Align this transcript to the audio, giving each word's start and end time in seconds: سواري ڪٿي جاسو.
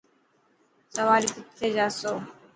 سواري 0.93 1.29
ڪٿي 1.35 1.67
جاسو. 1.75 2.13